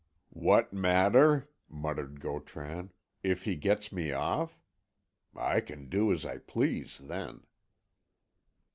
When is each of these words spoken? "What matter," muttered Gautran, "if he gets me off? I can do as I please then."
"What 0.33 0.73
matter," 0.73 1.51
muttered 1.69 2.21
Gautran, 2.21 2.91
"if 3.21 3.43
he 3.43 3.55
gets 3.55 3.91
me 3.91 4.11
off? 4.11 4.59
I 5.35 5.61
can 5.61 5.89
do 5.89 6.11
as 6.11 6.25
I 6.25 6.39
please 6.39 6.97
then." 7.03 7.43